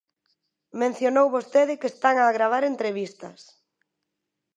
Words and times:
Mencionou 0.81 1.27
vostede 1.35 1.79
que 1.79 1.91
están 1.93 2.15
a 2.19 2.35
gravar 2.37 2.63
entrevistas. 2.65 3.39